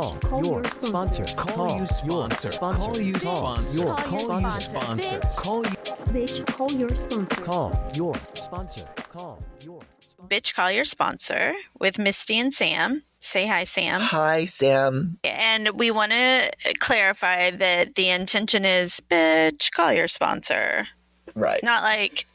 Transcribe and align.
Call 0.00 0.16
Call 0.18 0.44
your 0.44 0.62
your 0.62 0.64
sponsor. 0.82 1.24
Call 1.36 1.78
you 1.78 1.86
sponsor. 1.86 2.48
Your 2.50 2.58
Call 2.58 3.00
you 3.00 3.14
sponsor. 3.18 3.76
your 3.78 3.94
Call 3.96 4.40
you 4.40 4.48
sponsor. 4.60 4.60
sponsor. 4.60 5.20
Call 5.42 5.64
you. 5.64 5.70
Bitch, 6.12 6.46
call 6.46 6.72
your 6.72 6.94
sponsor. 6.96 7.36
Call 7.42 7.90
your 7.94 8.14
sponsor. 8.34 8.84
Call 9.12 9.42
your 9.60 9.80
sponsor. 10.00 10.28
Bitch 10.28 10.54
Call 10.54 10.70
Your 10.70 10.84
Sponsor 10.84 11.52
with 11.80 11.98
Misty 11.98 12.38
and 12.38 12.54
Sam. 12.54 13.02
Say 13.20 13.46
hi, 13.46 13.64
Sam. 13.64 14.00
Hi, 14.00 14.44
Sam. 14.46 15.18
And 15.24 15.70
we 15.78 15.90
want 15.90 16.12
to 16.12 16.50
clarify 16.80 17.50
that 17.50 17.94
the 17.96 18.08
intention 18.08 18.64
is 18.64 19.00
bitch, 19.10 19.70
call 19.72 19.92
your 19.92 20.08
sponsor. 20.08 20.86
Right, 21.34 21.62
Not 21.62 21.82
like 21.82 22.26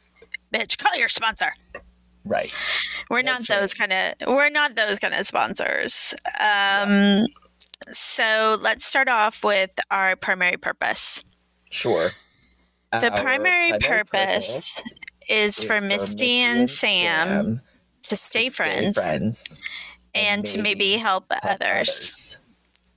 bitch, 0.52 0.76
call 0.78 0.96
your 0.96 1.08
sponsor. 1.08 1.52
right. 2.24 2.54
We're 3.10 3.22
not 3.22 3.38
That's 3.40 3.50
right. 3.50 3.60
those 3.60 3.74
kind 3.74 3.92
of 3.92 4.12
we're 4.28 4.50
not 4.50 4.74
those 4.76 4.98
kind 4.98 5.14
of 5.14 5.26
sponsors. 5.26 6.14
Um 6.40 7.26
so 7.92 8.58
let's 8.60 8.86
start 8.86 9.08
off 9.08 9.44
with 9.44 9.70
our 9.90 10.16
primary 10.16 10.56
purpose. 10.56 11.24
Sure. 11.70 12.12
The 12.92 13.12
Our 13.12 13.20
primary 13.20 13.78
purpose 13.78 14.82
is, 15.28 15.58
is 15.58 15.62
for 15.64 15.80
Misty 15.80 16.30
and 16.40 16.70
Sam, 16.70 17.60
to 18.04 18.16
stay 18.16 18.48
to 18.48 18.54
friends, 18.54 18.98
friends, 18.98 19.60
and 20.14 20.44
to 20.46 20.62
maybe 20.62 20.92
help, 20.96 21.30
help 21.30 21.60
others. 21.62 21.86
Just 21.86 22.38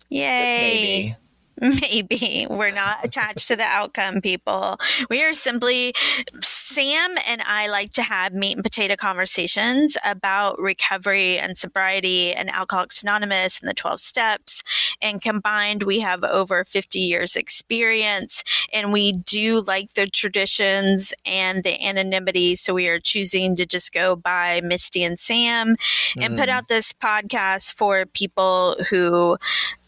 Yay. 0.09 1.18
maybe. 1.81 2.47
We're 2.49 2.71
not 2.71 3.05
attached 3.05 3.47
to 3.49 3.55
the 3.55 3.63
outcome, 3.63 4.20
people. 4.21 4.77
We 5.09 5.23
are 5.23 5.33
simply, 5.33 5.93
Sam 6.41 7.15
and 7.27 7.41
I 7.45 7.67
like 7.67 7.91
to 7.91 8.01
have 8.01 8.34
meat 8.34 8.55
and 8.55 8.63
potato 8.63 8.95
conversations 8.95 9.95
about 10.03 10.59
recovery 10.59 11.37
and 11.37 11.57
sobriety 11.57 12.34
and 12.34 12.49
Alcoholics 12.49 13.03
Anonymous 13.03 13.59
and 13.59 13.70
the 13.70 13.73
12 13.73 13.99
steps. 13.99 14.63
And 15.01 15.21
combined, 15.21 15.84
we 15.84 15.99
have 15.99 16.23
over 16.23 16.63
50 16.65 16.99
years' 16.99 17.35
experience. 17.35 18.43
And 18.73 18.91
we 18.91 19.12
do 19.12 19.62
like 19.62 19.93
the 19.93 20.07
traditions 20.07 21.13
and 21.25 21.63
the 21.63 21.79
anonymity. 21.85 22.55
So 22.55 22.73
we 22.73 22.87
are 22.87 22.99
choosing 22.99 23.55
to 23.57 23.65
just 23.65 23.93
go 23.93 24.15
by 24.15 24.62
Misty 24.62 25.03
and 25.03 25.20
Sam 25.20 25.75
and 26.20 26.37
put 26.37 26.49
Mm. 26.49 26.53
out 26.53 26.68
this 26.68 26.91
podcast 26.93 27.73
for 27.73 28.05
people 28.05 28.75
who 28.90 29.37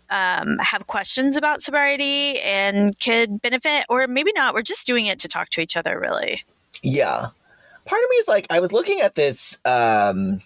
um, 0.10 0.58
have 0.60 0.88
questions 0.88 1.36
about 1.36 1.62
sobriety 1.62 2.40
and 2.42 2.98
could 3.00 3.42
benefit, 3.42 3.86
or 3.90 4.08
maybe 4.08 4.32
not. 4.36 4.54
We're 4.54 4.62
just 4.62 4.86
doing 4.88 5.06
it 5.06 5.20
to 5.20 5.28
talk 5.28 5.50
to 5.50 5.62
each 5.62 5.76
other, 5.78 6.00
really. 6.00 6.44
Yeah. 6.82 7.30
Part 7.86 8.04
of 8.04 8.10
me 8.10 8.16
is 8.18 8.28
like, 8.28 8.48
I 8.50 8.60
was 8.60 8.72
looking 8.72 9.02
at 9.02 9.16
this, 9.16 9.58
um, 9.66 10.42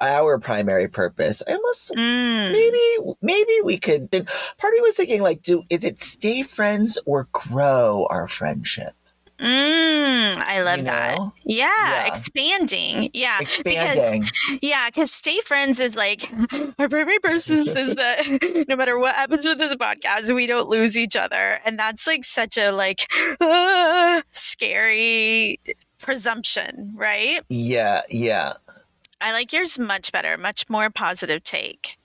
our 0.00 0.38
primary 0.38 0.88
purpose. 0.88 1.42
I 1.46 1.52
almost 1.52 1.92
Mm. 1.92 2.52
maybe 2.52 3.16
maybe 3.22 3.52
we 3.64 3.78
could. 3.78 4.10
Part 4.10 4.24
of 4.24 4.72
me 4.74 4.80
was 4.80 4.96
thinking 4.96 5.22
like, 5.22 5.42
do 5.42 5.62
is 5.70 5.82
it 5.84 6.00
stay 6.00 6.42
friends 6.42 6.98
or 7.06 7.28
grow 7.32 8.06
our 8.10 8.28
friendship? 8.28 8.94
Mm, 9.42 10.36
I 10.38 10.62
love 10.62 10.78
You 10.78 10.84
that. 10.84 11.18
Yeah, 11.44 11.66
Yeah. 11.66 12.06
expanding. 12.06 13.10
Yeah, 13.12 13.38
Expanding. 13.40 14.24
yeah. 14.62 14.88
Because 14.88 15.10
stay 15.10 15.40
friends 15.40 15.80
is 15.80 15.96
like 15.96 16.30
our 16.78 16.88
primary 16.88 17.18
purpose 17.18 17.50
is 17.50 17.66
that 17.74 18.64
no 18.68 18.76
matter 18.76 18.98
what 18.98 19.14
happens 19.16 19.44
with 19.44 19.58
this 19.58 19.74
podcast, 19.74 20.32
we 20.34 20.46
don't 20.46 20.68
lose 20.68 20.96
each 20.96 21.16
other, 21.16 21.60
and 21.64 21.78
that's 21.78 22.06
like 22.06 22.24
such 22.24 22.56
a 22.56 22.70
like 22.70 23.06
ah, 23.40 24.22
scary 24.32 25.58
presumption, 26.00 26.92
right? 26.94 27.40
yeah, 27.48 28.02
yeah. 28.10 28.54
I 29.20 29.32
like 29.32 29.52
yours 29.52 29.78
much 29.78 30.10
better, 30.12 30.36
much 30.36 30.68
more 30.68 30.90
positive 30.90 31.44
take. 31.44 31.96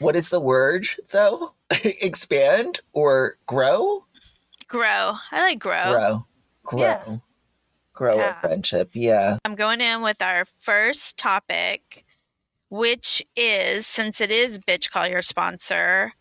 What 0.00 0.16
is 0.16 0.30
the 0.30 0.40
word 0.40 0.86
though? 1.12 1.52
Expand 1.70 2.80
or 2.92 3.36
grow? 3.46 4.04
Grow. 4.66 5.14
I 5.30 5.40
like 5.40 5.58
grow. 5.60 5.92
Grow. 5.92 6.26
Grow. 6.64 6.80
Yeah. 6.80 7.16
Grow 7.92 8.16
Yeah. 8.16 8.22
our 8.34 8.40
friendship. 8.40 8.90
Yeah. 8.94 9.38
I'm 9.44 9.54
going 9.54 9.80
in 9.80 10.02
with 10.02 10.20
our 10.20 10.44
first 10.58 11.16
topic, 11.16 12.04
which 12.68 13.22
is 13.36 13.86
since 13.86 14.20
it 14.20 14.30
is 14.30 14.58
Bitch 14.58 14.90
Call 14.90 15.06
Your 15.06 15.22
Sponsor, 15.22 16.12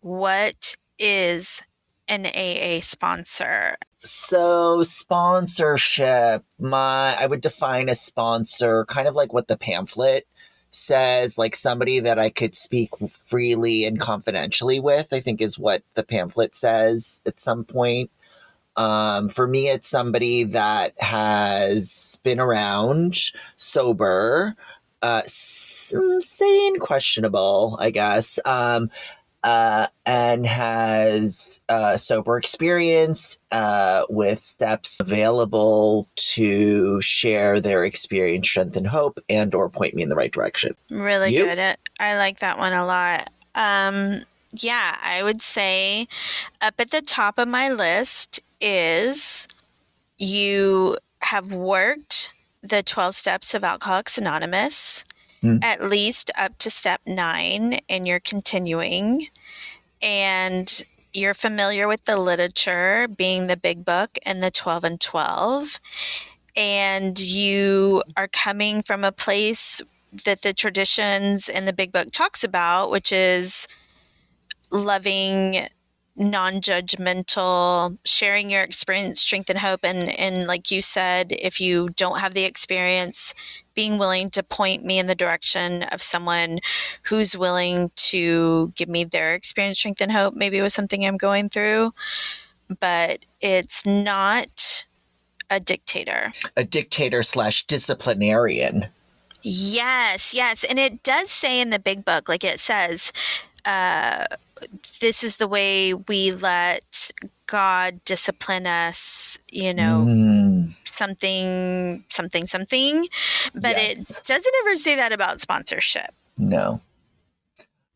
what 0.00 0.76
is 0.98 1.62
an 2.08 2.26
AA 2.26 2.80
sponsor? 2.80 3.76
So 4.04 4.82
sponsorship, 4.82 6.44
my 6.60 7.16
I 7.18 7.26
would 7.26 7.40
define 7.40 7.88
a 7.88 7.94
sponsor 7.94 8.84
kind 8.84 9.08
of 9.08 9.14
like 9.14 9.32
what 9.32 9.48
the 9.48 9.56
pamphlet 9.56 10.26
says, 10.70 11.38
like 11.38 11.56
somebody 11.56 12.00
that 12.00 12.18
I 12.18 12.30
could 12.30 12.54
speak 12.54 12.90
freely 13.10 13.84
and 13.84 13.98
confidentially 13.98 14.78
with, 14.78 15.12
I 15.12 15.20
think 15.20 15.40
is 15.40 15.58
what 15.58 15.82
the 15.94 16.02
pamphlet 16.04 16.54
says 16.54 17.20
at 17.26 17.40
some 17.40 17.64
point. 17.64 18.10
Um, 18.76 19.28
for 19.28 19.46
me, 19.46 19.68
it's 19.68 19.88
somebody 19.88 20.44
that 20.44 21.00
has 21.00 22.18
been 22.22 22.40
around 22.40 23.16
sober, 23.56 24.54
uh, 25.02 25.22
sane, 25.26 26.78
questionable, 26.78 27.78
I 27.80 27.90
guess, 27.90 28.38
um, 28.44 28.90
uh, 29.42 29.86
and 30.04 30.46
has 30.46 31.50
uh, 31.68 31.96
sober 31.96 32.36
experience 32.36 33.38
uh, 33.50 34.04
with 34.08 34.44
steps 34.46 35.00
available 35.00 36.08
to 36.16 37.00
share 37.00 37.60
their 37.60 37.84
experience, 37.84 38.48
strength, 38.48 38.76
and 38.76 38.86
hope, 38.86 39.18
and 39.28 39.54
or 39.54 39.68
point 39.68 39.94
me 39.94 40.02
in 40.02 40.08
the 40.08 40.16
right 40.16 40.32
direction. 40.32 40.74
Really 40.90 41.34
You? 41.34 41.44
good 41.44 41.58
at 41.58 41.78
I 41.98 42.16
like 42.16 42.40
that 42.40 42.58
one 42.58 42.72
a 42.72 42.84
lot. 42.86 43.30
Um 43.54 44.22
yeah, 44.52 44.96
I 45.02 45.22
would 45.22 45.42
say 45.42 46.08
up 46.60 46.74
at 46.78 46.90
the 46.90 47.02
top 47.02 47.38
of 47.38 47.48
my 47.48 47.70
list 47.70 48.40
is 48.60 49.46
you 50.18 50.96
have 51.20 51.52
worked 51.52 52.32
the 52.62 52.82
12 52.82 53.14
steps 53.14 53.54
of 53.54 53.64
Alcoholics 53.64 54.18
Anonymous 54.18 55.04
Hmm. 55.42 55.58
at 55.60 55.84
least 55.84 56.30
up 56.38 56.56
to 56.58 56.70
step 56.70 57.02
9 57.04 57.78
and 57.90 58.08
you're 58.08 58.20
continuing 58.20 59.26
and 60.00 60.82
you're 61.12 61.34
familiar 61.34 61.86
with 61.86 62.04
the 62.06 62.16
literature 62.16 63.06
being 63.06 63.46
the 63.46 63.56
big 63.56 63.84
book 63.84 64.18
and 64.24 64.42
the 64.42 64.50
12 64.50 64.84
and 64.84 65.00
12 65.00 65.78
and 66.56 67.20
you 67.20 68.02
are 68.16 68.28
coming 68.28 68.82
from 68.82 69.04
a 69.04 69.12
place 69.12 69.82
that 70.24 70.42
the 70.42 70.54
traditions 70.54 71.48
and 71.48 71.68
the 71.68 71.72
big 71.72 71.92
book 71.92 72.10
talks 72.12 72.42
about, 72.42 72.90
which 72.90 73.12
is 73.12 73.68
loving, 74.70 75.68
non-judgmental, 76.16 77.98
sharing 78.04 78.50
your 78.50 78.62
experience, 78.62 79.20
strength, 79.20 79.50
and 79.50 79.58
hope. 79.58 79.80
And 79.82 80.10
and 80.18 80.46
like 80.46 80.70
you 80.70 80.82
said, 80.82 81.32
if 81.32 81.60
you 81.60 81.90
don't 81.90 82.20
have 82.20 82.34
the 82.34 82.44
experience, 82.44 83.34
being 83.74 83.98
willing 83.98 84.30
to 84.30 84.42
point 84.42 84.84
me 84.84 84.98
in 84.98 85.06
the 85.06 85.14
direction 85.14 85.84
of 85.84 86.02
someone 86.02 86.58
who's 87.02 87.36
willing 87.36 87.90
to 87.96 88.72
give 88.74 88.88
me 88.88 89.04
their 89.04 89.34
experience, 89.34 89.78
strength, 89.78 90.00
and 90.00 90.12
hope, 90.12 90.34
maybe 90.34 90.60
with 90.60 90.72
something 90.72 91.04
I'm 91.04 91.18
going 91.18 91.48
through. 91.48 91.92
But 92.80 93.24
it's 93.40 93.86
not 93.86 94.86
a 95.50 95.60
dictator. 95.60 96.32
A 96.56 96.64
dictator 96.64 97.22
slash 97.22 97.64
disciplinarian. 97.66 98.86
Yes, 99.42 100.34
yes. 100.34 100.64
And 100.64 100.78
it 100.78 101.04
does 101.04 101.30
say 101.30 101.60
in 101.60 101.70
the 101.70 101.78
big 101.78 102.04
book, 102.04 102.28
like 102.28 102.42
it 102.42 102.58
says, 102.58 103.12
uh, 103.64 104.24
this 105.00 105.22
is 105.22 105.36
the 105.38 105.48
way 105.48 105.94
we 105.94 106.32
let 106.32 107.10
God 107.46 108.00
discipline 108.04 108.66
us, 108.66 109.38
you 109.50 109.74
know, 109.74 110.04
Mm, 110.06 110.74
something, 110.84 112.04
something, 112.10 112.46
something. 112.46 113.08
But 113.54 113.76
Yes. 113.76 114.10
it 114.10 114.22
doesn't 114.24 114.54
ever 114.64 114.76
say 114.76 114.96
that 114.96 115.12
about 115.12 115.40
sponsorship. 115.40 116.14
no. 116.38 116.80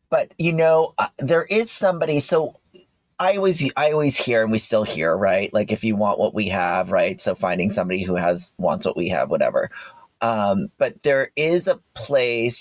But 0.09 0.33
you 0.37 0.51
know, 0.53 0.93
uh, 0.97 1.07
there 1.19 1.43
is 1.45 1.71
somebody. 1.71 2.19
So 2.19 2.55
I 3.19 3.37
always, 3.37 3.63
I 3.77 3.91
always 3.91 4.17
hear, 4.17 4.43
and 4.43 4.51
we 4.51 4.57
still 4.57 4.83
hear, 4.83 5.15
right? 5.15 5.53
Like 5.53 5.71
if 5.71 5.83
you 5.83 5.95
want 5.95 6.19
what 6.19 6.33
we 6.33 6.49
have, 6.49 6.91
right? 6.91 7.21
So 7.21 7.33
finding 7.35 7.69
somebody 7.69 8.03
who 8.03 8.15
has 8.15 8.53
wants 8.57 8.85
what 8.85 8.97
we 8.97 9.09
have, 9.09 9.29
whatever. 9.29 9.69
Um, 10.21 10.69
but 10.77 11.01
there 11.03 11.31
is 11.35 11.67
a 11.67 11.79
place 11.93 12.59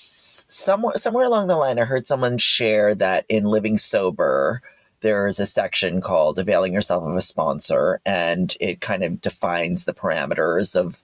somewhere 0.51 0.97
somewhere 0.97 1.27
along 1.27 1.47
the 1.47 1.57
line. 1.57 1.79
I 1.79 1.85
heard 1.85 2.07
someone 2.07 2.39
share 2.39 2.95
that 2.97 3.25
in 3.29 3.45
Living 3.45 3.79
Sober, 3.79 4.63
there's 5.01 5.41
a 5.41 5.47
section 5.47 6.01
called 6.01 6.39
"Availing 6.39 6.73
Yourself 6.73 7.05
of 7.05 7.17
a 7.17 7.23
Sponsor," 7.23 8.01
and 8.05 8.55
it 8.61 8.81
kind 8.81 9.03
of 9.03 9.21
defines 9.21 9.85
the 9.85 9.95
parameters 9.95 10.77
of 10.77 11.03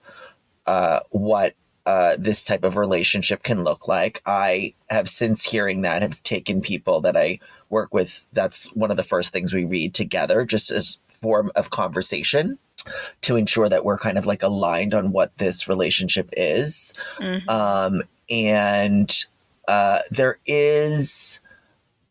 uh, 0.65 0.99
what 1.09 1.55
uh, 1.85 2.15
this 2.19 2.43
type 2.43 2.63
of 2.63 2.75
relationship 2.75 3.43
can 3.43 3.63
look 3.63 3.87
like. 3.87 4.21
I 4.25 4.73
have 4.89 5.07
since 5.09 5.43
hearing 5.43 5.81
that 5.81 6.01
have 6.01 6.21
taken 6.23 6.61
people 6.61 7.01
that 7.01 7.15
I 7.15 7.39
work 7.69 7.93
with. 7.93 8.25
That's 8.33 8.67
one 8.75 8.91
of 8.91 8.97
the 8.97 9.03
first 9.03 9.31
things 9.31 9.53
we 9.53 9.65
read 9.65 9.93
together, 9.93 10.45
just 10.45 10.69
as 10.71 10.99
form 11.21 11.51
of 11.55 11.69
conversation 11.69 12.59
to 13.21 13.35
ensure 13.35 13.67
that 13.67 13.83
we're 13.83 13.97
kind 13.97 14.17
of 14.17 14.25
like 14.25 14.43
aligned 14.43 14.93
on 14.93 15.11
what 15.11 15.37
this 15.37 15.67
relationship 15.67 16.29
is. 16.37 16.93
Mhm. 17.19 17.47
Um, 17.49 18.03
and 18.29 19.25
uh, 19.67 19.99
there 20.11 20.39
is 20.45 21.39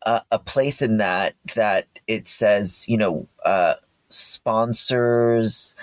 a, 0.03 0.21
a 0.31 0.39
place 0.39 0.81
in 0.81 0.97
that 0.97 1.35
that 1.55 1.87
it 2.07 2.27
says, 2.27 2.87
you 2.87 2.97
know, 2.97 3.27
uh, 3.43 3.75
sponsors 4.09 5.75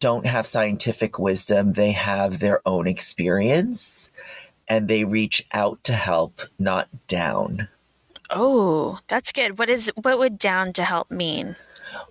don't 0.00 0.26
have 0.26 0.46
scientific 0.46 1.18
wisdom; 1.18 1.72
they 1.72 1.92
have 1.92 2.38
their 2.38 2.60
own 2.66 2.86
experience, 2.86 4.10
and 4.68 4.88
they 4.88 5.04
reach 5.04 5.46
out 5.52 5.82
to 5.84 5.92
help, 5.92 6.40
not 6.58 6.88
down. 7.06 7.68
Oh, 8.30 9.00
that's 9.08 9.32
good. 9.32 9.58
What 9.58 9.68
is 9.68 9.92
what 9.94 10.18
would 10.18 10.38
down 10.38 10.72
to 10.74 10.84
help 10.84 11.10
mean? 11.10 11.56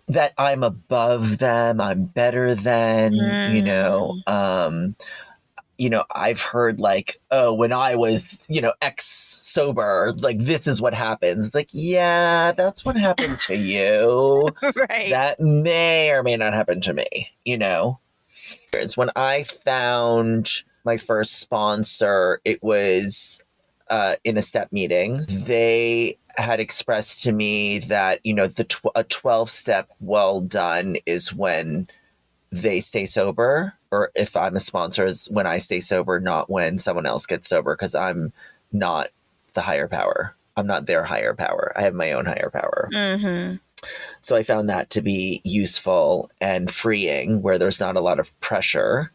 that 0.08 0.34
I'm 0.38 0.64
above 0.64 1.38
them, 1.38 1.80
I'm 1.80 2.06
better 2.06 2.56
than, 2.56 3.14
you 3.54 3.62
know, 3.62 4.22
um 4.28 4.96
you 5.80 5.90
know, 5.90 6.04
I've 6.12 6.42
heard 6.42 6.82
like, 6.82 7.22
oh, 7.32 7.54
when 7.54 7.72
I 7.72 7.96
was, 7.96 8.38
you 8.50 8.60
know, 8.60 8.74
ex 8.82 9.06
sober, 9.06 10.12
like 10.20 10.40
this 10.40 10.68
is 10.68 10.82
what 10.82 10.94
happens. 10.94 11.56
Like, 11.56 11.70
yeah, 11.72 12.52
that's 12.52 12.84
what 12.84 12.98
happened 12.98 13.40
to 13.48 13.56
you. 13.56 14.50
right. 14.62 15.10
That 15.10 15.40
may 15.40 16.12
or 16.12 16.22
may 16.22 16.36
not 16.36 16.54
happen 16.54 16.82
to 16.82 16.94
me, 16.94 17.32
you 17.46 17.58
know. 17.58 17.98
It's 18.74 18.98
when 18.98 19.10
I 19.16 19.44
found 19.44 20.64
my 20.84 20.98
first 20.98 21.40
sponsor, 21.40 22.42
it 22.44 22.62
was 22.62 23.42
uh, 23.90 24.16
in 24.26 24.38
a 24.38 24.42
step 24.42 24.74
meeting. 24.74 25.26
They 25.30 26.18
had 26.36 26.60
expressed 26.60 27.24
to 27.24 27.32
me 27.32 27.80
that 27.80 28.20
you 28.24 28.34
know 28.34 28.48
the 28.48 28.66
tw- 28.66 28.96
a 28.96 29.04
12 29.06 29.50
step 29.50 29.90
well 30.00 30.42
done 30.42 30.98
is 31.06 31.34
when 31.34 31.88
they 32.52 32.80
stay 32.80 33.06
sober 33.06 33.74
or 33.92 34.12
if 34.16 34.36
i'm 34.36 34.56
a 34.56 34.60
sponsor 34.60 35.06
is 35.06 35.28
when 35.32 35.46
i 35.46 35.58
stay 35.60 35.80
sober 35.80 36.20
not 36.20 36.50
when 36.50 36.80
someone 36.80 37.06
else 37.06 37.26
gets 37.26 37.48
sober 37.48 37.76
because 37.76 37.94
i'm 37.94 38.34
not 38.72 39.10
the 39.54 39.62
higher 39.62 39.88
power. 39.88 40.36
I'm 40.56 40.68
not 40.68 40.86
their 40.86 41.04
higher 41.04 41.34
power. 41.34 41.74
I 41.76 41.82
have 41.84 41.94
my 41.94 42.12
own 42.12 42.26
higher 42.26 42.50
power. 42.52 42.90
Mm-hmm. 42.94 43.56
so 44.20 44.36
i 44.36 44.44
found 44.44 44.70
that 44.70 44.90
to 44.90 45.02
be 45.02 45.42
useful 45.46 46.30
and 46.42 46.70
freeing 46.70 47.42
where 47.42 47.58
there's 47.58 47.80
not 47.80 47.96
a 47.96 48.02
lot 48.02 48.20
of 48.20 48.38
pressure 48.42 49.10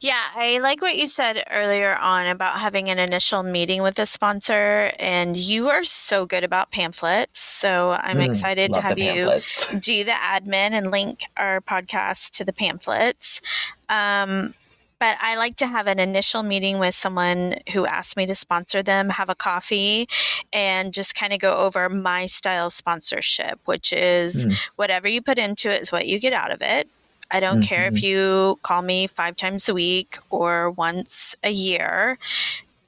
Yeah, 0.00 0.20
I 0.34 0.58
like 0.58 0.80
what 0.82 0.96
you 0.96 1.06
said 1.06 1.42
earlier 1.50 1.96
on 1.96 2.26
about 2.26 2.60
having 2.60 2.88
an 2.90 2.98
initial 2.98 3.42
meeting 3.42 3.82
with 3.82 3.98
a 3.98 4.06
sponsor, 4.06 4.92
and 4.98 5.36
you 5.36 5.68
are 5.68 5.84
so 5.84 6.26
good 6.26 6.44
about 6.44 6.70
pamphlets. 6.70 7.40
So 7.40 7.92
I'm 8.00 8.18
Mm, 8.18 8.26
excited 8.26 8.72
to 8.74 8.80
have 8.82 8.98
you 8.98 9.40
do 9.80 10.04
the 10.04 10.12
admin 10.12 10.72
and 10.72 10.90
link 10.90 11.20
our 11.36 11.60
podcast 11.60 12.30
to 12.32 12.44
the 12.44 12.52
pamphlets. 12.52 13.40
Um, 13.88 14.54
but 15.00 15.16
I 15.20 15.36
like 15.36 15.56
to 15.56 15.66
have 15.66 15.86
an 15.86 15.98
initial 15.98 16.42
meeting 16.42 16.78
with 16.78 16.94
someone 16.94 17.56
who 17.72 17.84
asked 17.84 18.16
me 18.16 18.26
to 18.26 18.34
sponsor 18.34 18.82
them, 18.82 19.10
have 19.10 19.28
a 19.28 19.34
coffee, 19.34 20.06
and 20.52 20.92
just 20.94 21.14
kind 21.14 21.32
of 21.32 21.40
go 21.40 21.56
over 21.56 21.88
my 21.88 22.26
style 22.26 22.70
sponsorship, 22.70 23.60
which 23.64 23.92
is 23.92 24.46
Mm. 24.46 24.56
whatever 24.76 25.08
you 25.08 25.20
put 25.20 25.38
into 25.38 25.70
it 25.70 25.82
is 25.82 25.92
what 25.92 26.06
you 26.06 26.18
get 26.20 26.32
out 26.32 26.50
of 26.52 26.62
it. 26.62 26.88
I 27.30 27.40
don't 27.40 27.62
care 27.62 27.86
if 27.86 27.94
mm-hmm. 27.94 28.04
you 28.04 28.58
call 28.62 28.82
me 28.82 29.06
five 29.06 29.36
times 29.36 29.68
a 29.68 29.74
week 29.74 30.18
or 30.30 30.70
once 30.70 31.36
a 31.42 31.50
year. 31.50 32.18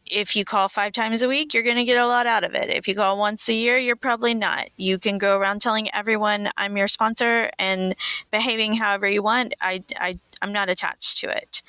If 0.09 0.37
you 0.37 0.45
call 0.45 0.69
five 0.69 0.93
times 0.93 1.21
a 1.23 1.29
week, 1.29 1.53
you're 1.53 1.65
going 1.65 1.77
to 1.77 1.85
get 1.85 2.01
a 2.01 2.07
lot 2.07 2.29
out 2.29 2.45
of 2.45 2.55
it. 2.55 2.71
If 2.71 2.87
you 2.87 2.95
call 2.95 3.19
once 3.19 3.49
a 3.49 3.55
year, 3.55 3.77
you're 3.77 3.97
probably 3.97 4.35
not. 4.35 4.69
You 4.77 4.99
can 4.99 5.19
go 5.19 5.37
around 5.37 5.61
telling 5.61 5.93
everyone 5.93 6.51
I'm 6.57 6.77
your 6.77 6.87
sponsor 6.87 7.51
and 7.59 7.97
behaving 8.31 8.75
however 8.75 9.09
you 9.09 9.23
want. 9.23 9.55
I, 9.61 9.83
I, 9.99 10.15
I'm 10.43 10.53
not 10.53 10.69
attached 10.69 11.19
to 11.19 11.29
it. 11.29 11.63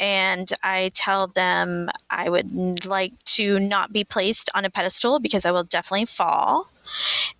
And 0.00 0.52
I 0.62 0.90
tell 0.94 1.26
them 1.26 1.90
I 2.10 2.28
would 2.28 2.86
like 2.86 3.12
to 3.36 3.58
not 3.58 3.92
be 3.92 4.04
placed 4.04 4.50
on 4.54 4.64
a 4.64 4.70
pedestal 4.70 5.20
because 5.20 5.44
I 5.44 5.50
will 5.50 5.64
definitely 5.64 6.06
fall 6.06 6.70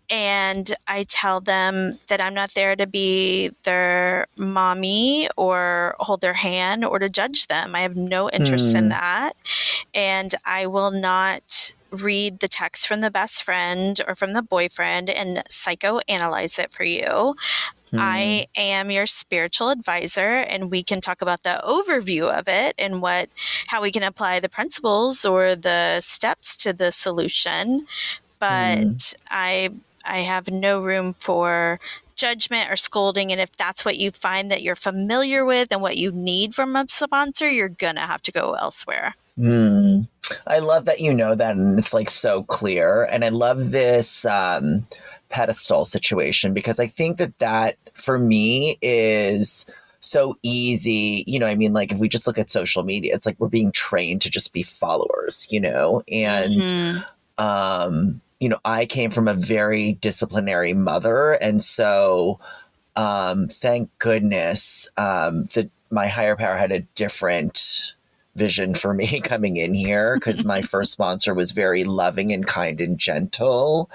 and 0.09 0.73
I 0.87 1.05
tell 1.05 1.41
them 1.41 1.99
that 2.09 2.21
I'm 2.21 2.35
not 2.35 2.55
there 2.55 2.77
to 2.77 2.87
be 2.87 3.51
their 3.65 4.27
mommy 4.37 5.29
or 5.37 5.97
hold 5.99 6.21
their 6.21 6.35
hand 6.35 6.85
or 6.85 6.99
to 6.99 7.09
judge 7.09 7.49
them. 7.49 7.75
I 7.75 7.81
have 7.81 7.97
no 7.97 8.31
interest 8.31 8.75
in 8.75 8.85
Hmm. 8.85 8.91
that. 8.91 9.33
And 9.95 10.35
I 10.45 10.67
will 10.67 10.91
not 10.91 11.73
read 11.91 12.41
the 12.41 12.49
text 12.49 12.87
from 12.87 13.01
the 13.01 13.11
best 13.11 13.43
friend 13.43 14.01
or 14.07 14.15
from 14.15 14.33
the 14.33 14.43
boyfriend 14.43 15.09
and 15.09 15.39
psychoanalyze 15.49 16.59
it 16.59 16.73
for 16.73 16.85
you. 16.85 17.35
I 17.93 18.47
am 18.57 18.91
your 18.91 19.07
spiritual 19.07 19.71
advisor 19.71 20.21
and 20.21 20.71
we 20.71 20.83
can 20.83 21.01
talk 21.01 21.23
about 21.23 21.43
the 21.43 21.61
overview 21.65 22.37
of 22.37 22.49
it 22.49 22.75
and 22.79 23.01
what 23.01 23.29
how 23.69 23.83
we 23.83 23.93
can 23.93 24.03
apply 24.03 24.41
the 24.41 24.49
principles 24.49 25.25
or 25.25 25.55
the 25.55 26.01
steps 26.01 26.57
to 26.57 26.73
the 26.73 26.91
solution. 26.93 27.87
But 28.39 29.15
I 29.31 29.71
I 30.05 30.19
have 30.19 30.51
no 30.51 30.81
room 30.81 31.15
for 31.19 31.81
judgment 32.17 32.71
or 32.71 32.77
scolding 32.77 33.31
and 33.31 33.41
if 33.41 33.53
that's 33.57 33.85
what 33.85 33.99
you 33.99 34.11
find 34.11 34.51
that 34.51 34.63
you're 34.63 34.75
familiar 34.75 35.45
with 35.45 35.71
and 35.71 35.83
what 35.83 35.97
you 35.97 36.11
need 36.11 36.55
from 36.55 36.75
a 36.77 36.87
sponsor, 36.89 37.51
you're 37.51 37.69
going 37.69 37.97
to 37.97 38.01
have 38.01 38.23
to 38.23 38.33
go 38.33 38.55
elsewhere. 38.55 39.15
Hmm. 39.37 40.03
I 40.47 40.61
love 40.61 40.87
that 40.87 41.01
you 41.01 41.13
know 41.13 41.35
that, 41.35 41.57
and 41.57 41.79
it's 41.79 41.93
like 41.93 42.11
so 42.11 42.43
clear. 42.43 43.05
And 43.05 43.25
I 43.25 43.29
love 43.29 43.71
this 43.71 44.25
um, 44.25 44.87
pedestal 45.29 45.85
situation 45.85 46.55
because 46.55 46.81
I 46.81 46.87
think 46.87 47.19
that 47.19 47.39
that 47.39 47.77
for 47.95 48.19
me 48.19 48.79
is 48.83 49.67
so 50.01 50.37
easy. 50.43 51.25
You 51.27 51.39
know, 51.39 51.47
I 51.47 51.55
mean, 51.57 51.73
like 51.73 51.93
if 51.93 51.99
we 51.99 52.09
just 52.09 52.27
look 52.27 52.39
at 52.39 52.51
social 52.51 52.83
media, 52.85 53.15
it's 53.15 53.27
like 53.27 53.37
we're 53.39 53.49
being 53.49 53.73
trained 53.73 54.23
to 54.23 54.31
just 54.31 54.53
be 54.53 54.63
followers, 54.63 55.47
you 55.51 55.61
know, 55.61 56.03
and 56.11 56.63
Mhm. 56.63 57.05
um, 57.39 58.21
you 58.41 58.49
know, 58.49 58.59
I 58.65 58.87
came 58.87 59.11
from 59.11 59.29
a 59.29 59.35
very 59.35 59.95
disciplinary 59.95 60.75
mother, 60.75 61.33
and 61.33 61.63
so 61.65 62.39
um, 62.97 63.49
thank 63.49 63.91
goodness 63.99 64.89
um, 64.97 65.45
that 65.55 65.71
my 65.91 66.07
higher 66.07 66.37
power 66.37 66.57
had 66.57 66.73
a 66.73 66.81
different 66.95 67.93
vision 68.35 68.75
for 68.75 68.95
me 68.95 69.21
coming 69.25 69.57
in 69.57 69.75
here 69.75 70.17
because 70.17 70.45
my 70.45 70.63
first 70.75 70.93
sponsor 70.93 71.35
was 71.35 71.53
very 71.53 71.85
loving 71.85 72.33
and 72.33 72.47
kind 72.47 72.81
and 72.81 72.99
gentle. 72.99 73.91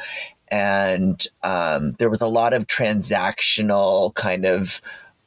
And 0.52 1.26
um, 1.44 1.94
there 1.94 2.10
was 2.10 2.22
a 2.22 2.28
lot 2.28 2.54
of 2.54 2.68
transactional 2.68 4.14
kind 4.16 4.46
of 4.46 4.82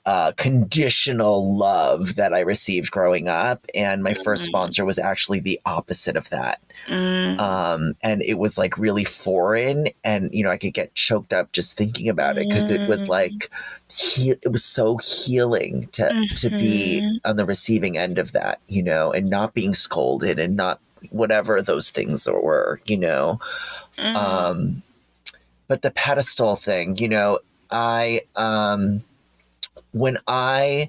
uh, 0.07 0.33
conditional 0.37 1.57
love 1.57 2.17
that 2.17 2.35
I 2.35 2.41
received 2.41 2.91
growing 2.91 3.27
up. 3.27 3.65
And 3.75 4.03
my 4.03 4.13
first 4.13 4.43
Mhm. 4.45 4.49
sponsor 4.49 4.85
was 4.85 4.99
actually 4.99 5.41
the 5.41 5.59
opposite 5.65 6.15
of 6.17 6.29
that 6.29 6.61
Mm. 6.89 7.39
um, 7.41 7.97
and 8.03 8.21
it 8.23 8.35
was 8.35 8.59
like 8.59 8.77
really 8.77 9.05
foreign 9.05 9.89
and 10.03 10.29
you 10.35 10.43
know 10.45 10.51
i 10.51 10.59
could 10.59 10.75
get 10.75 10.95
choked 10.95 11.33
up 11.33 11.51
just 11.53 11.79
thinking 11.79 12.11
about 12.11 12.37
it 12.37 12.47
because 12.47 12.69
it 12.69 12.87
was 12.89 13.05
Mm. 13.05 13.09
like 13.09 13.49
he, 13.89 14.31
it 14.33 14.53
was 14.53 14.63
so 14.65 14.99
healing 14.99 15.89
to 15.93 16.27
to 16.37 16.51
be 16.51 17.01
Mhm. 17.03 17.21
on 17.25 17.37
the 17.37 17.47
receiving 17.47 17.97
end 17.97 18.19
of 18.19 18.33
that 18.33 18.59
you 18.69 18.83
know 18.83 19.13
and 19.13 19.31
not 19.31 19.55
being 19.55 19.73
scolded 19.75 20.39
and 20.39 20.57
not 20.57 20.79
whatever 21.11 21.63
those 21.63 21.89
things 21.91 22.27
were 22.29 22.81
you 22.85 22.99
know 22.99 23.41
Mm. 23.97 24.17
um 24.17 24.83
but 25.69 25.83
the 25.83 25.91
pedestal 25.91 26.57
thing 26.57 26.97
you 26.99 27.09
know 27.09 27.39
i 27.71 28.21
um 28.37 29.03
when 29.93 30.17
i 30.27 30.89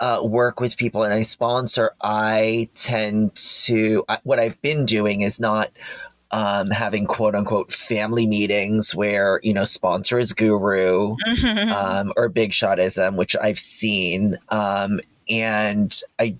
uh, 0.00 0.20
work 0.22 0.60
with 0.60 0.76
people 0.76 1.02
and 1.02 1.12
I 1.12 1.22
sponsor, 1.22 1.90
I 2.00 2.68
tend 2.76 3.34
to, 3.64 4.04
I, 4.08 4.18
what 4.22 4.38
I've 4.38 4.62
been 4.62 4.86
doing 4.86 5.22
is 5.22 5.40
not 5.40 5.70
um, 6.30 6.70
having 6.70 7.06
quote 7.06 7.34
unquote 7.34 7.72
family 7.72 8.26
meetings 8.26 8.94
where, 8.94 9.40
you 9.42 9.52
know, 9.52 9.64
sponsor 9.64 10.18
is 10.18 10.32
guru 10.32 11.16
Mhm. 11.26 11.72
um, 11.72 12.12
or 12.16 12.28
big 12.28 12.52
shotism, 12.52 13.16
which 13.16 13.34
I've 13.36 13.58
seen. 13.58 14.38
Um, 14.50 15.00
and 15.28 16.00
I, 16.20 16.36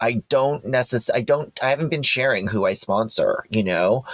I 0.00 0.22
don't 0.28 0.64
necessarily, 0.64 1.22
I 1.22 1.24
don't, 1.24 1.58
I 1.60 1.70
haven't 1.70 1.88
been 1.88 2.02
sharing 2.04 2.46
who 2.46 2.66
I 2.66 2.74
sponsor, 2.74 3.44
you 3.50 3.64
know? 3.64 4.04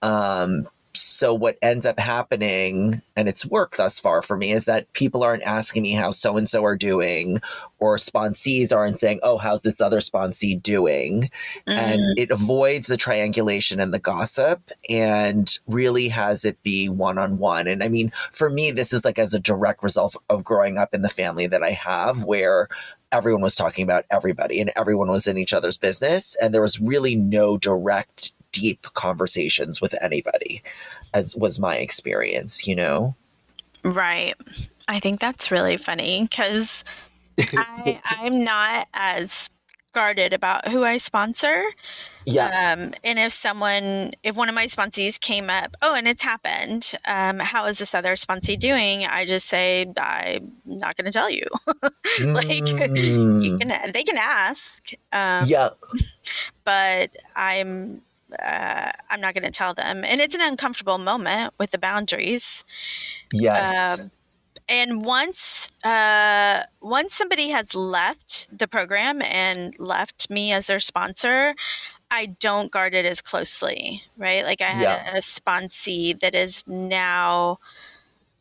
Um, 0.00 0.68
so 1.00 1.32
what 1.34 1.58
ends 1.62 1.86
up 1.86 1.98
happening, 1.98 3.02
and 3.16 3.28
it's 3.28 3.46
worked 3.46 3.76
thus 3.76 4.00
far 4.00 4.22
for 4.22 4.36
me, 4.36 4.52
is 4.52 4.64
that 4.66 4.92
people 4.92 5.22
aren't 5.22 5.42
asking 5.42 5.82
me 5.82 5.92
how 5.92 6.10
so 6.10 6.36
and 6.36 6.48
so 6.48 6.64
are 6.64 6.76
doing, 6.76 7.40
or 7.78 7.96
sponsees 7.96 8.74
aren't 8.74 9.00
saying, 9.00 9.20
"Oh, 9.22 9.38
how's 9.38 9.62
this 9.62 9.80
other 9.80 9.98
sponsee 9.98 10.60
doing?" 10.60 11.30
Mm. 11.66 11.72
And 11.74 12.18
it 12.18 12.30
avoids 12.30 12.86
the 12.86 12.96
triangulation 12.96 13.80
and 13.80 13.92
the 13.92 13.98
gossip, 13.98 14.70
and 14.88 15.58
really 15.66 16.08
has 16.08 16.44
it 16.44 16.62
be 16.62 16.88
one 16.88 17.18
on 17.18 17.38
one. 17.38 17.66
And 17.66 17.82
I 17.82 17.88
mean, 17.88 18.12
for 18.32 18.50
me, 18.50 18.70
this 18.70 18.92
is 18.92 19.04
like 19.04 19.18
as 19.18 19.34
a 19.34 19.40
direct 19.40 19.82
result 19.82 20.16
of 20.28 20.44
growing 20.44 20.78
up 20.78 20.94
in 20.94 21.02
the 21.02 21.08
family 21.08 21.46
that 21.46 21.62
I 21.62 21.70
have, 21.70 22.24
where 22.24 22.68
everyone 23.10 23.42
was 23.42 23.54
talking 23.54 23.84
about 23.84 24.04
everybody 24.10 24.60
and 24.60 24.70
everyone 24.76 25.08
was 25.08 25.26
in 25.26 25.38
each 25.38 25.52
other's 25.52 25.78
business, 25.78 26.36
and 26.40 26.52
there 26.52 26.62
was 26.62 26.80
really 26.80 27.16
no 27.16 27.56
direct 27.56 28.34
deep 28.50 28.86
conversations 28.94 29.80
with 29.80 29.94
anybody 30.00 30.62
as 31.12 31.36
was 31.36 31.60
my 31.60 31.76
experience 31.76 32.66
you 32.66 32.74
know 32.74 33.14
Right. 33.84 34.34
I 34.88 35.00
think 35.00 35.20
that's 35.20 35.50
really 35.50 35.76
funny 35.76 36.22
because 36.22 36.84
I 37.38 38.00
I'm 38.20 38.44
not 38.44 38.88
as 38.94 39.50
guarded 39.94 40.32
about 40.32 40.68
who 40.68 40.84
I 40.84 40.96
sponsor. 40.98 41.64
Yeah. 42.24 42.74
Um, 42.74 42.92
and 43.02 43.18
if 43.18 43.32
someone, 43.32 44.12
if 44.22 44.36
one 44.36 44.48
of 44.50 44.54
my 44.54 44.66
sponsees 44.66 45.18
came 45.18 45.48
up, 45.48 45.74
oh, 45.80 45.94
and 45.94 46.06
it's 46.06 46.22
happened, 46.22 46.92
um, 47.06 47.38
how 47.38 47.64
is 47.66 47.78
this 47.78 47.94
other 47.94 48.14
sponsee 48.14 48.58
doing? 48.58 49.06
I 49.06 49.24
just 49.24 49.46
say, 49.48 49.86
I'm 49.96 50.52
not 50.66 50.96
going 50.96 51.06
to 51.06 51.10
tell 51.10 51.30
you. 51.30 51.44
like, 52.20 52.68
you 52.68 52.74
Mm. 52.76 53.58
can, 53.60 53.92
they 53.92 54.02
can 54.04 54.18
ask. 54.18 54.90
Um, 55.12 55.46
yeah. 55.48 55.70
but 56.64 57.16
I'm 57.34 58.02
uh, 58.38 58.90
I'm 59.08 59.20
not 59.22 59.32
going 59.32 59.44
to 59.44 59.50
tell 59.50 59.72
them, 59.72 60.04
and 60.04 60.20
it's 60.20 60.34
an 60.34 60.42
uncomfortable 60.42 60.98
moment 60.98 61.54
with 61.58 61.70
the 61.70 61.78
boundaries. 61.78 62.62
Yes. 63.32 63.98
Um, 64.00 64.10
and 64.68 65.04
once 65.04 65.70
uh, 65.84 66.62
once 66.80 67.14
somebody 67.14 67.48
has 67.50 67.74
left 67.74 68.46
the 68.56 68.68
program 68.68 69.22
and 69.22 69.78
left 69.78 70.30
me 70.30 70.52
as 70.52 70.66
their 70.66 70.80
sponsor, 70.80 71.54
I 72.10 72.26
don't 72.26 72.70
guard 72.70 72.94
it 72.94 73.04
as 73.06 73.20
closely, 73.20 74.02
right? 74.16 74.44
Like 74.44 74.60
I 74.60 74.70
had 74.70 74.88
Yeah. 74.88 75.10
a 75.14 75.18
sponsee 75.20 76.18
that 76.20 76.34
is 76.34 76.66
now 76.66 77.58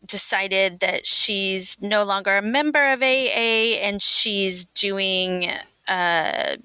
decided 0.06 0.80
that 0.80 1.06
she's 1.06 1.78
no 1.82 2.04
longer 2.04 2.38
a 2.38 2.42
member 2.42 2.92
of 2.94 3.02
AA 3.02 3.80
and 3.82 4.02
she's 4.02 4.66
doing 4.74 5.50
uh, 5.88 6.56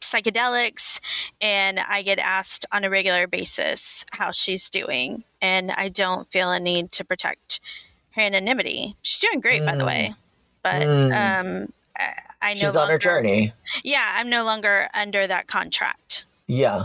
psychedelics, 0.00 1.00
and 1.40 1.80
I 1.80 2.02
get 2.02 2.18
asked 2.18 2.66
on 2.72 2.84
a 2.84 2.90
regular 2.90 3.26
basis 3.26 4.04
how 4.12 4.30
she's 4.30 4.68
doing, 4.70 5.24
and 5.40 5.72
I 5.72 5.88
don't 5.88 6.30
feel 6.30 6.50
a 6.50 6.60
need 6.60 6.92
to 6.92 7.04
protect 7.04 7.60
her 8.14 8.22
anonymity. 8.22 8.96
She's 9.02 9.20
doing 9.20 9.40
great, 9.40 9.64
by 9.64 9.76
the 9.76 9.84
Mm. 9.84 9.86
way, 9.86 10.14
but 10.62 10.82
Mm. 10.86 11.12
um, 11.66 11.72
I, 11.96 12.12
I 12.50 12.54
no 12.54 12.60
She's 12.60 12.76
on 12.76 12.88
her 12.88 12.98
journey. 12.98 13.52
Yeah, 13.84 14.14
I'm 14.16 14.28
no 14.30 14.44
longer 14.44 14.88
under 14.94 15.26
that 15.26 15.46
contract. 15.46 16.24
Yeah. 16.46 16.84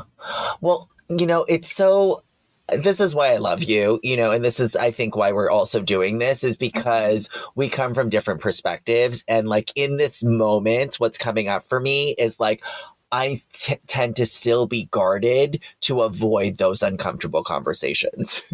Well, 0.61 0.89
you 1.09 1.25
know, 1.25 1.43
it's 1.45 1.71
so 1.71 2.23
this 2.69 2.99
is 2.99 3.15
why 3.15 3.33
I 3.33 3.37
love 3.37 3.63
you, 3.63 3.97
you 4.03 4.17
know, 4.17 4.31
and 4.31 4.43
this 4.43 4.59
is 4.59 4.75
I 4.75 4.91
think 4.91 5.15
why 5.15 5.31
we're 5.31 5.49
also 5.49 5.81
doing 5.81 6.19
this 6.19 6.43
is 6.43 6.57
because 6.57 7.29
we 7.55 7.69
come 7.69 7.93
from 7.93 8.09
different 8.09 8.41
perspectives 8.41 9.23
and 9.27 9.47
like 9.47 9.71
in 9.75 9.95
this 9.95 10.21
moment 10.21 10.95
what's 10.99 11.17
coming 11.17 11.47
up 11.47 11.63
for 11.63 11.79
me 11.79 12.11
is 12.17 12.41
like 12.41 12.61
I 13.09 13.41
t- 13.53 13.77
tend 13.87 14.17
to 14.17 14.25
still 14.25 14.67
be 14.67 14.89
guarded 14.91 15.61
to 15.81 16.01
avoid 16.01 16.57
those 16.57 16.83
uncomfortable 16.83 17.41
conversations. 17.43 18.43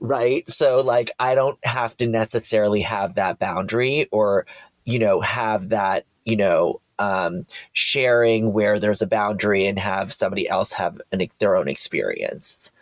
right? 0.00 0.48
So 0.48 0.80
like 0.80 1.10
I 1.18 1.34
don't 1.34 1.58
have 1.64 1.96
to 1.98 2.06
necessarily 2.06 2.82
have 2.82 3.14
that 3.14 3.38
boundary 3.38 4.08
or 4.12 4.46
you 4.84 4.98
know 4.98 5.20
have 5.20 5.70
that, 5.70 6.06
you 6.24 6.36
know, 6.36 6.80
um 6.98 7.46
sharing 7.72 8.52
where 8.52 8.78
there's 8.78 9.02
a 9.02 9.06
boundary 9.06 9.66
and 9.66 9.78
have 9.78 10.12
somebody 10.12 10.48
else 10.48 10.72
have 10.72 11.00
an, 11.12 11.26
their 11.38 11.56
own 11.56 11.68
experience 11.68 12.72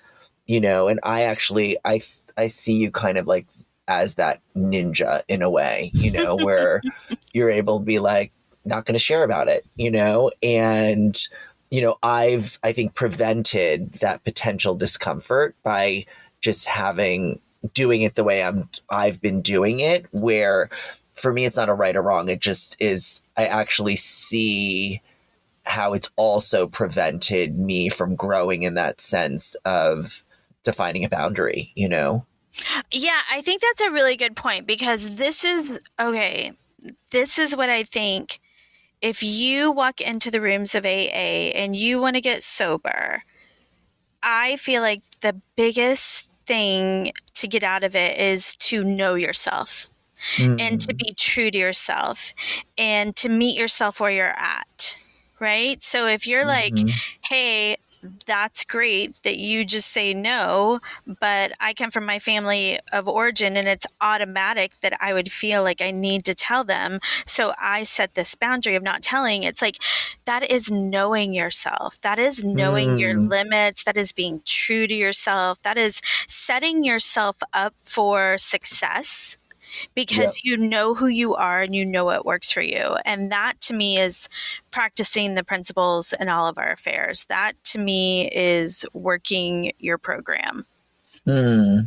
you 0.46 0.60
know 0.60 0.88
and 0.88 1.00
i 1.02 1.22
actually 1.22 1.76
i 1.84 2.00
i 2.36 2.48
see 2.48 2.74
you 2.74 2.90
kind 2.90 3.18
of 3.18 3.26
like 3.26 3.46
as 3.88 4.14
that 4.14 4.40
ninja 4.56 5.22
in 5.28 5.42
a 5.42 5.50
way 5.50 5.90
you 5.94 6.10
know 6.10 6.36
where 6.42 6.80
you're 7.32 7.50
able 7.50 7.78
to 7.78 7.84
be 7.84 7.98
like 7.98 8.32
not 8.64 8.86
going 8.86 8.94
to 8.94 8.98
share 8.98 9.24
about 9.24 9.48
it 9.48 9.66
you 9.76 9.90
know 9.90 10.30
and 10.42 11.28
you 11.70 11.82
know 11.82 11.96
i've 12.02 12.58
i 12.62 12.72
think 12.72 12.94
prevented 12.94 13.92
that 13.94 14.22
potential 14.24 14.74
discomfort 14.74 15.54
by 15.62 16.04
just 16.44 16.66
having 16.66 17.40
doing 17.72 18.02
it 18.02 18.14
the 18.14 18.24
way 18.24 18.42
i'm 18.42 18.68
i've 18.90 19.20
been 19.20 19.40
doing 19.40 19.80
it 19.80 20.04
where 20.12 20.68
for 21.14 21.32
me 21.32 21.46
it's 21.46 21.56
not 21.56 21.70
a 21.70 21.74
right 21.74 21.96
or 21.96 22.02
wrong 22.02 22.28
it 22.28 22.40
just 22.40 22.76
is 22.78 23.22
i 23.36 23.46
actually 23.46 23.96
see 23.96 25.00
how 25.64 25.94
it's 25.94 26.10
also 26.16 26.66
prevented 26.66 27.58
me 27.58 27.88
from 27.88 28.14
growing 28.14 28.64
in 28.64 28.74
that 28.74 29.00
sense 29.00 29.54
of 29.64 30.22
defining 30.62 31.04
a 31.04 31.08
boundary 31.08 31.72
you 31.74 31.88
know 31.88 32.24
Yeah, 32.92 33.20
I 33.30 33.40
think 33.42 33.62
that's 33.62 33.80
a 33.80 33.90
really 33.90 34.16
good 34.16 34.36
point 34.36 34.66
because 34.66 35.16
this 35.16 35.44
is 35.44 35.78
okay. 35.98 36.52
This 37.10 37.38
is 37.38 37.56
what 37.56 37.70
I 37.70 37.82
think. 37.82 38.40
If 39.00 39.22
you 39.22 39.70
walk 39.70 40.00
into 40.00 40.30
the 40.30 40.40
rooms 40.40 40.74
of 40.74 40.86
AA 40.86 41.52
and 41.52 41.76
you 41.76 42.00
want 42.00 42.14
to 42.14 42.22
get 42.22 42.42
sober, 42.42 43.22
I 44.22 44.56
feel 44.56 44.80
like 44.80 45.00
the 45.20 45.40
biggest 45.56 46.30
thing 46.46 47.12
to 47.34 47.48
get 47.48 47.62
out 47.62 47.84
of 47.84 47.94
it 47.94 48.18
is 48.18 48.56
to 48.58 48.84
know 48.84 49.14
yourself 49.14 49.88
and 50.58 50.80
to 50.80 50.94
be 50.94 51.14
true 51.16 51.50
to 51.50 51.58
yourself 51.58 52.32
and 52.78 53.14
to 53.16 53.28
meet 53.28 53.58
yourself 53.58 54.00
where 54.00 54.10
you're 54.10 54.38
at. 54.38 54.98
Right. 55.40 55.82
So 55.82 56.06
if 56.06 56.26
you're 56.26 56.46
like, 56.46 56.74
Mhm. 56.76 56.92
hey, 57.28 57.76
that's 58.26 58.64
great 58.64 59.18
that 59.22 59.38
you 59.38 59.64
just 59.64 59.90
say 59.90 60.14
no, 60.14 60.80
but 61.20 61.52
I 61.60 61.74
come 61.74 61.90
from 61.90 62.04
my 62.06 62.18
family 62.18 62.78
of 62.92 63.08
origin 63.08 63.56
and 63.56 63.68
it's 63.68 63.86
automatic 64.00 64.72
that 64.82 64.96
I 65.00 65.12
would 65.12 65.30
feel 65.30 65.62
like 65.62 65.80
I 65.80 65.90
need 65.90 66.24
to 66.24 66.34
tell 66.34 66.64
them. 66.64 67.00
So 67.26 67.52
I 67.60 67.84
set 67.84 68.14
this 68.14 68.34
boundary 68.34 68.74
of 68.74 68.82
not 68.82 69.02
telling. 69.02 69.42
It's 69.42 69.62
like 69.62 69.76
that 70.24 70.50
is 70.50 70.70
knowing 70.70 71.32
yourself. 71.34 72.00
That 72.02 72.18
is 72.18 72.44
knowing 72.44 72.98
your 72.98 73.14
Mm. 73.14 73.28
limits. 73.30 73.84
That 73.84 73.96
is 73.96 74.12
being 74.12 74.42
true 74.44 74.86
to 74.86 74.94
yourself. 74.94 75.60
That 75.62 75.76
is 75.78 76.00
setting 76.26 76.84
yourself 76.84 77.38
up 77.52 77.74
for 77.84 78.38
success 78.38 79.36
because 79.94 80.42
you 80.44 80.56
know 80.56 80.94
who 80.94 81.06
you 81.06 81.34
are 81.34 81.62
and 81.62 81.74
you 81.74 81.84
know 81.84 82.04
what 82.04 82.24
works 82.26 82.50
for 82.50 82.62
you. 82.62 82.96
And 83.04 83.30
that 83.32 83.60
to 83.62 83.74
me 83.74 83.98
is 83.98 84.28
practicing 84.70 85.34
the 85.34 85.44
principles 85.44 86.12
in 86.18 86.28
all 86.28 86.46
of 86.48 86.58
our 86.58 86.70
affairs. 86.72 87.24
That 87.26 87.52
to 87.64 87.78
me 87.78 88.30
is 88.30 88.84
working 88.92 89.72
your 89.78 89.98
program. 89.98 90.66
Hmm. 91.24 91.80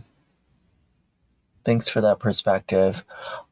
Thanks 1.65 1.89
for 1.89 1.99
that 2.01 2.19
perspective. 2.19 3.03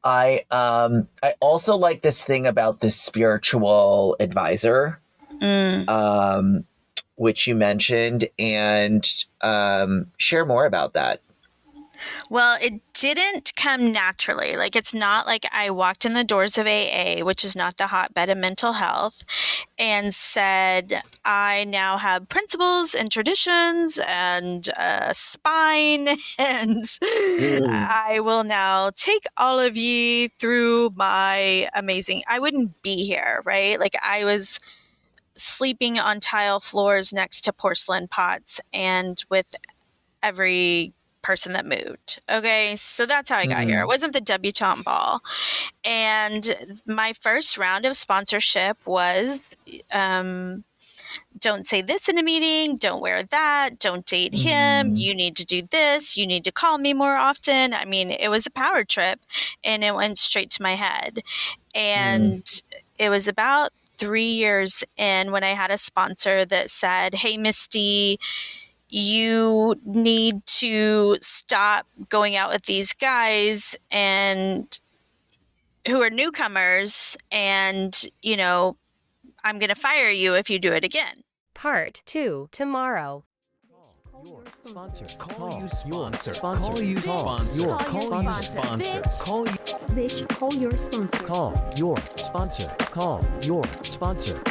I 0.03 0.45
um 0.49 1.07
I 1.21 1.33
also 1.41 1.75
like 1.75 2.01
this 2.01 2.23
thing 2.23 2.47
about 2.47 2.79
this 2.79 2.99
spiritual 2.99 4.15
advisor, 4.19 4.99
Mm. 5.41 5.89
um, 5.89 6.63
which 7.15 7.45
you 7.45 7.55
mentioned, 7.55 8.29
and 8.39 9.05
um, 9.41 10.07
share 10.17 10.45
more 10.45 10.65
about 10.65 10.93
that. 10.93 11.19
Well, 12.29 12.57
it 12.61 12.81
didn't 12.93 13.53
come 13.55 13.91
naturally. 13.91 14.55
Like, 14.55 14.75
it's 14.75 14.93
not 14.93 15.27
like 15.27 15.45
I 15.53 15.69
walked 15.69 16.05
in 16.05 16.13
the 16.13 16.23
doors 16.23 16.57
of 16.57 16.65
AA, 16.65 17.23
which 17.23 17.45
is 17.45 17.55
not 17.55 17.77
the 17.77 17.87
hotbed 17.87 18.29
of 18.29 18.37
mental 18.37 18.73
health, 18.73 19.23
and 19.77 20.13
said, 20.13 21.01
I 21.23 21.65
now 21.65 21.97
have 21.97 22.29
principles 22.29 22.93
and 22.95 23.11
traditions 23.11 23.99
and 24.07 24.67
a 24.77 25.13
spine, 25.13 26.17
and 26.37 26.83
mm. 26.83 27.69
I 27.69 28.19
will 28.19 28.43
now 28.43 28.91
take 28.95 29.25
all 29.37 29.59
of 29.59 29.77
ye 29.77 30.29
through 30.39 30.91
my 30.95 31.69
amazing. 31.75 32.23
I 32.27 32.39
wouldn't 32.39 32.81
be 32.81 33.05
here, 33.05 33.41
right? 33.45 33.79
Like, 33.79 33.95
I 34.03 34.23
was 34.25 34.59
sleeping 35.35 35.99
on 35.99 36.19
tile 36.19 36.59
floors 36.59 37.11
next 37.11 37.41
to 37.41 37.53
porcelain 37.53 38.07
pots 38.07 38.61
and 38.73 39.23
with 39.29 39.53
every 40.23 40.93
person 41.25 41.53
that 41.53 41.65
moved. 41.65 42.21
Okay, 42.31 42.75
so 42.77 43.05
that's 43.05 43.29
how 43.29 43.37
I 43.37 43.47
got 43.47 43.63
here. 43.63 43.81
It 43.81 43.87
wasn't 43.87 44.13
the 44.13 44.21
debutante 44.21 44.83
ball. 44.85 45.21
And 45.83 46.55
my 46.85 47.13
first 47.13 47.57
round 47.57 47.85
of 47.85 47.97
sponsorship 47.97 48.77
was 48.85 49.57
um, 49.91 50.63
don't 51.39 51.67
say 51.67 51.81
this 51.81 52.07
in 52.09 52.17
a 52.17 52.23
meeting, 52.23 52.77
don't 52.77 53.01
wear 53.01 53.23
that, 53.23 53.79
don't 53.79 54.05
date 54.05 54.35
him, 54.35 54.93
Mhm. 54.93 54.97
you 54.99 55.13
need 55.15 55.35
to 55.37 55.45
do 55.45 55.61
this, 55.61 56.15
you 56.17 56.25
need 56.27 56.43
to 56.45 56.51
call 56.51 56.77
me 56.77 56.93
more 56.93 57.17
often. 57.17 57.73
I 57.73 57.85
mean, 57.85 58.11
it 58.11 58.29
was 58.29 58.45
a 58.47 58.51
power 58.51 58.83
trip 58.83 59.19
and 59.63 59.83
it 59.83 59.95
went 59.95 60.17
straight 60.17 60.49
to 60.51 60.63
my 60.63 60.75
head. 60.75 61.21
And 61.73 62.47
it 62.97 63.09
was 63.09 63.27
about 63.27 63.71
three 63.97 64.31
years 64.43 64.83
in 64.97 65.31
when 65.31 65.43
I 65.43 65.53
had 65.61 65.71
a 65.71 65.77
sponsor 65.77 66.45
that 66.45 66.69
said, 66.69 67.15
Hey, 67.15 67.37
Misty, 67.37 68.19
you 68.97 69.75
need 69.83 70.45
to 70.45 71.17
stop 71.21 71.85
going 72.07 72.35
out 72.37 72.49
with 72.49 72.63
these 72.65 72.93
guys 72.93 73.75
and 73.91 74.79
who 75.85 76.01
are 76.01 76.09
newcomers 76.09 77.17
and 77.29 78.05
you 78.21 78.37
know 78.37 78.77
i'm 79.43 79.59
going 79.59 79.67
to 79.69 79.75
fire 79.75 80.09
you 80.09 80.33
if 80.33 80.49
you 80.49 80.57
do 80.59 80.71
it 80.71 80.83
again 80.85 81.23
Part 81.53 82.03
2 82.05 82.49
tomorrow. 82.51 83.23
Your 84.25 84.43
sponsor. 84.63 85.05
Call 85.17 85.35
Call 85.37 85.51
you 85.53 85.59
your 85.59 85.67
sponsor. 85.69 86.33
sponsor. 86.33 86.71
Call 86.71 86.81
you 86.81 86.97
sponsor. 87.01 87.61
Your 87.61 87.77
Call 87.77 88.23
you 88.23 88.29
sponsor. 88.41 88.51
sponsor. 88.51 89.23
Call 89.23 89.45
you 89.45 89.53
Bitch, 89.95 90.27
call 90.39 90.53
your 90.53 90.77
sponsor. 90.77 91.17
Call 91.25 91.71
your 91.77 91.97
sponsor. 92.17 92.67
Call 92.79 93.25
your 93.43 93.63
sponsor. 93.83 94.41